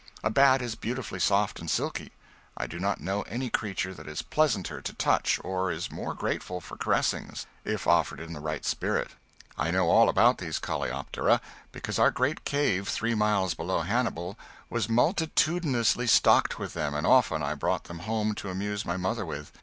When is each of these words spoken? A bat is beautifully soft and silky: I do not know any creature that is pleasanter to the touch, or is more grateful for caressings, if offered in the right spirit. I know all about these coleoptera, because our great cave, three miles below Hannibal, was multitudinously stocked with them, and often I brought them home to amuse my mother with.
A 0.23 0.31
bat 0.31 0.63
is 0.63 0.73
beautifully 0.73 1.19
soft 1.19 1.59
and 1.59 1.69
silky: 1.69 2.11
I 2.57 2.65
do 2.65 2.79
not 2.79 2.99
know 2.99 3.21
any 3.29 3.51
creature 3.51 3.93
that 3.93 4.07
is 4.07 4.23
pleasanter 4.23 4.81
to 4.81 4.93
the 4.93 4.95
touch, 4.95 5.39
or 5.43 5.69
is 5.71 5.91
more 5.91 6.15
grateful 6.15 6.59
for 6.59 6.75
caressings, 6.75 7.45
if 7.63 7.85
offered 7.85 8.19
in 8.19 8.33
the 8.33 8.39
right 8.39 8.65
spirit. 8.65 9.11
I 9.59 9.69
know 9.69 9.91
all 9.91 10.09
about 10.09 10.39
these 10.39 10.57
coleoptera, 10.57 11.39
because 11.71 11.99
our 11.99 12.09
great 12.09 12.45
cave, 12.45 12.87
three 12.87 13.13
miles 13.13 13.53
below 13.53 13.81
Hannibal, 13.81 14.39
was 14.71 14.89
multitudinously 14.89 16.07
stocked 16.07 16.57
with 16.57 16.73
them, 16.73 16.95
and 16.95 17.05
often 17.05 17.43
I 17.43 17.53
brought 17.53 17.83
them 17.83 17.99
home 17.99 18.33
to 18.37 18.49
amuse 18.49 18.83
my 18.83 18.97
mother 18.97 19.23
with. 19.23 19.51